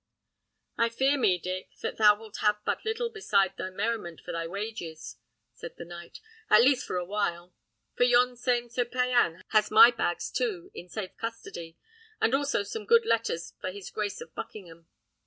[0.79, 4.47] "I fear me, Dick, that thou wilt have but little beside thy merriment for thy
[4.47, 5.17] wages,"
[5.53, 7.53] said the knight, "at least for a while;
[7.95, 11.77] for yon same Sir Payan has my bags too in safe custody,
[12.19, 14.87] and also some good letters for his Grace of Buckingham.